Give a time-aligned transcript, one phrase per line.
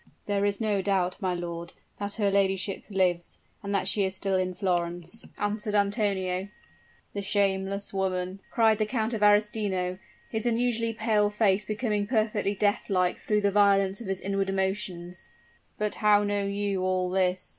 [0.25, 4.35] "There is no doubt, my lord, that her ladyship lives, and that she is still
[4.35, 6.47] in Florence," answered Antonio.
[7.13, 9.99] "The shameless woman," cried the Count of Arestino,
[10.31, 15.29] his usually pale face becoming perfectly death like through the violence of his inward emotions.
[15.77, 17.49] "But how know you all this?"